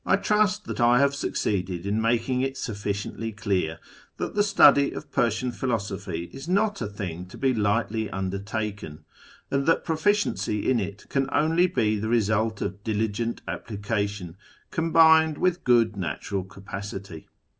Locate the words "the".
4.33-4.41, 11.99-12.09